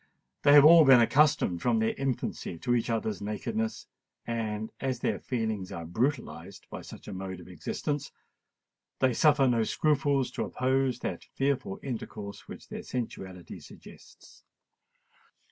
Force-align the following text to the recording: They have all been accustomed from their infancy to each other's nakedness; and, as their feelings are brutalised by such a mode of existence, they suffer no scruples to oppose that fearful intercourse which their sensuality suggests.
They 0.41 0.53
have 0.53 0.65
all 0.65 0.83
been 0.83 0.99
accustomed 0.99 1.61
from 1.61 1.77
their 1.77 1.93
infancy 1.95 2.57
to 2.57 2.73
each 2.73 2.89
other's 2.89 3.21
nakedness; 3.21 3.85
and, 4.25 4.71
as 4.79 5.01
their 5.01 5.19
feelings 5.19 5.71
are 5.71 5.85
brutalised 5.85 6.65
by 6.71 6.81
such 6.81 7.07
a 7.07 7.13
mode 7.13 7.39
of 7.39 7.47
existence, 7.47 8.11
they 8.97 9.13
suffer 9.13 9.45
no 9.45 9.61
scruples 9.63 10.31
to 10.31 10.43
oppose 10.43 10.97
that 11.01 11.25
fearful 11.35 11.79
intercourse 11.83 12.47
which 12.47 12.67
their 12.69 12.81
sensuality 12.81 13.59
suggests. 13.59 14.43